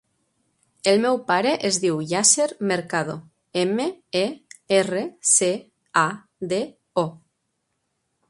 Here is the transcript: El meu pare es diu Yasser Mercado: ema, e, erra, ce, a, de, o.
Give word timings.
El 0.91 1.01
meu 1.01 1.17
pare 1.25 1.51
es 1.67 1.75
diu 1.83 1.99
Yasser 2.11 2.47
Mercado: 2.71 3.17
ema, 3.65 3.85
e, 4.23 4.25
erra, 4.79 5.03
ce, 5.33 5.51
a, 6.05 6.09
de, 6.55 6.63
o. 7.03 7.07